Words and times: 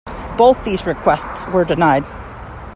Both 0.35 0.65
these 0.65 0.87
requests 0.87 1.45
were 1.49 1.63
denied. 1.63 2.05